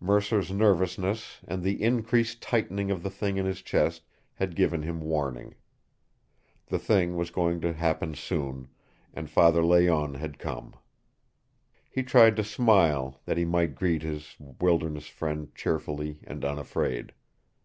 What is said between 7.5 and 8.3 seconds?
to happen